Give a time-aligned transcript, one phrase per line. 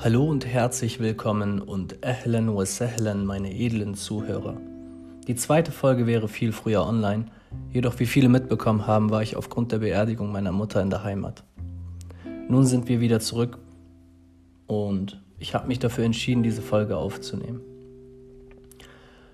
[0.00, 4.56] Hallo und herzlich willkommen und Ahlan wa Sahlan, meine edlen Zuhörer.
[5.26, 7.24] Die zweite Folge wäre viel früher online,
[7.72, 11.42] jedoch wie viele mitbekommen haben, war ich aufgrund der Beerdigung meiner Mutter in der Heimat.
[12.48, 13.58] Nun sind wir wieder zurück
[14.68, 17.60] und ich habe mich dafür entschieden, diese Folge aufzunehmen.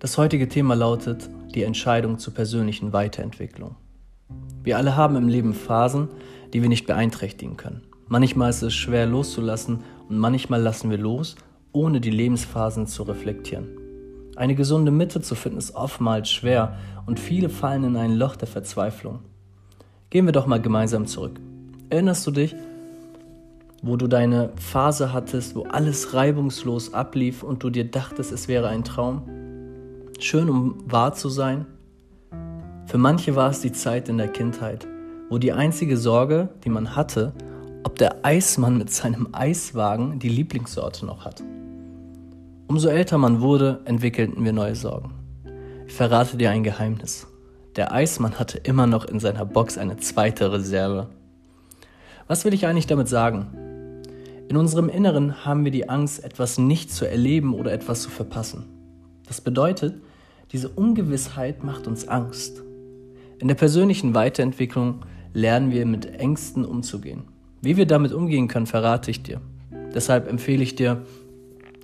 [0.00, 3.76] Das heutige Thema lautet die Entscheidung zur persönlichen Weiterentwicklung.
[4.64, 6.08] Wir alle haben im Leben Phasen,
[6.52, 7.82] die wir nicht beeinträchtigen können.
[8.08, 11.36] Manchmal ist es schwer loszulassen und manchmal lassen wir los,
[11.72, 13.68] ohne die Lebensphasen zu reflektieren.
[14.34, 18.48] Eine gesunde Mitte zu finden ist oftmals schwer und viele fallen in ein Loch der
[18.48, 19.18] Verzweiflung.
[20.10, 21.38] Gehen wir doch mal gemeinsam zurück.
[21.90, 22.54] Erinnerst du dich,
[23.82, 28.68] wo du deine Phase hattest, wo alles reibungslos ablief und du dir dachtest, es wäre
[28.68, 29.22] ein Traum?
[30.18, 31.66] Schön, um wahr zu sein?
[32.86, 34.86] Für manche war es die Zeit in der Kindheit,
[35.28, 37.34] wo die einzige Sorge, die man hatte,
[37.88, 41.42] ob der Eismann mit seinem Eiswagen die Lieblingssorte noch hat.
[42.66, 45.14] Umso älter man wurde, entwickelten wir neue Sorgen.
[45.86, 47.26] Ich verrate dir ein Geheimnis.
[47.76, 51.06] Der Eismann hatte immer noch in seiner Box eine zweite Reserve.
[52.26, 53.46] Was will ich eigentlich damit sagen?
[54.50, 58.66] In unserem Inneren haben wir die Angst, etwas nicht zu erleben oder etwas zu verpassen.
[59.26, 59.94] Das bedeutet,
[60.52, 62.62] diese Ungewissheit macht uns Angst.
[63.38, 67.37] In der persönlichen Weiterentwicklung lernen wir mit Ängsten umzugehen.
[67.60, 69.40] Wie wir damit umgehen können, verrate ich dir.
[69.94, 71.02] Deshalb empfehle ich dir,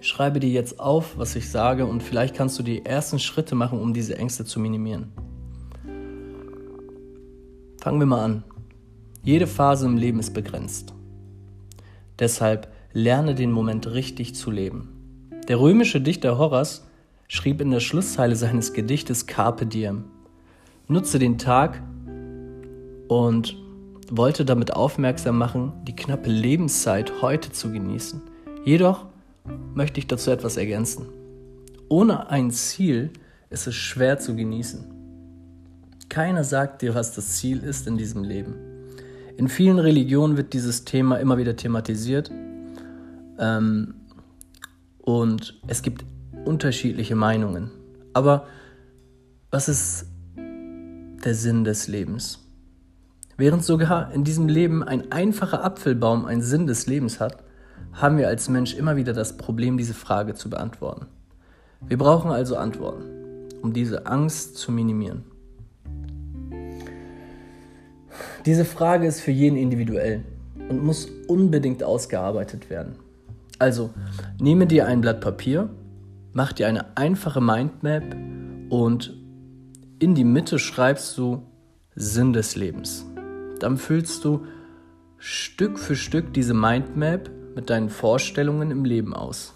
[0.00, 3.80] schreibe dir jetzt auf, was ich sage und vielleicht kannst du die ersten Schritte machen,
[3.80, 5.12] um diese Ängste zu minimieren.
[7.80, 8.44] Fangen wir mal an.
[9.22, 10.94] Jede Phase im Leben ist begrenzt.
[12.18, 15.30] Deshalb lerne den Moment richtig zu leben.
[15.48, 16.86] Der römische Dichter Horace
[17.28, 20.04] schrieb in der Schlusszeile seines Gedichtes Carpe Diem.
[20.88, 21.82] Nutze den Tag
[23.08, 23.56] und
[24.10, 28.22] wollte damit aufmerksam machen, die knappe Lebenszeit heute zu genießen.
[28.64, 29.06] Jedoch
[29.74, 31.06] möchte ich dazu etwas ergänzen.
[31.88, 33.10] Ohne ein Ziel
[33.50, 34.84] ist es schwer zu genießen.
[36.08, 38.54] Keiner sagt dir, was das Ziel ist in diesem Leben.
[39.36, 42.30] In vielen Religionen wird dieses Thema immer wieder thematisiert
[43.38, 43.94] ähm,
[44.98, 46.04] und es gibt
[46.44, 47.70] unterschiedliche Meinungen.
[48.14, 48.46] Aber
[49.50, 50.06] was ist
[50.36, 52.45] der Sinn des Lebens?
[53.38, 57.44] Während sogar in diesem Leben ein einfacher Apfelbaum einen Sinn des Lebens hat,
[57.92, 61.06] haben wir als Mensch immer wieder das Problem, diese Frage zu beantworten.
[61.86, 63.04] Wir brauchen also Antworten,
[63.60, 65.24] um diese Angst zu minimieren.
[68.46, 70.22] Diese Frage ist für jeden individuell
[70.70, 72.96] und muss unbedingt ausgearbeitet werden.
[73.58, 73.90] Also,
[74.40, 75.68] nehme dir ein Blatt Papier,
[76.32, 78.04] mach dir eine einfache Mindmap
[78.70, 79.14] und
[79.98, 81.42] in die Mitte schreibst du
[81.94, 83.06] Sinn des Lebens
[83.62, 84.46] dann füllst du
[85.18, 89.54] Stück für Stück diese Mindmap mit deinen Vorstellungen im Leben aus.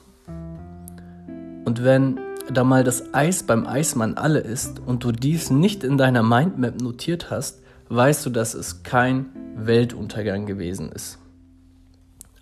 [1.64, 2.18] Und wenn
[2.52, 6.80] da mal das Eis beim Eismann alle ist und du dies nicht in deiner Mindmap
[6.80, 11.18] notiert hast, weißt du, dass es kein Weltuntergang gewesen ist.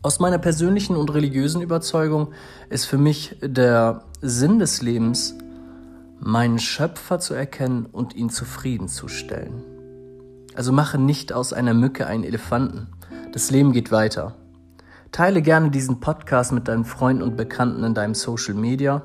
[0.00, 2.28] Aus meiner persönlichen und religiösen Überzeugung
[2.70, 5.34] ist für mich der Sinn des Lebens,
[6.20, 9.64] meinen Schöpfer zu erkennen und ihn zufriedenzustellen.
[10.54, 12.88] Also mache nicht aus einer Mücke einen Elefanten.
[13.32, 14.34] Das Leben geht weiter.
[15.12, 19.02] Teile gerne diesen Podcast mit deinen Freunden und Bekannten in deinem Social Media.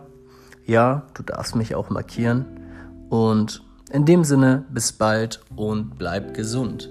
[0.66, 2.46] Ja, du darfst mich auch markieren.
[3.10, 6.90] Und in dem Sinne, bis bald und bleib gesund.